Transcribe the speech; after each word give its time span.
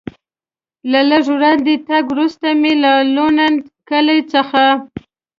له 0.91 0.99
لږ 1.09 1.23
وړاندې 1.35 1.73
تګ 1.87 2.03
وروسته 2.09 2.47
مې 2.61 2.73
له 2.83 2.93
لوند 3.15 3.57
کلي 3.89 4.19
څخه. 4.33 4.63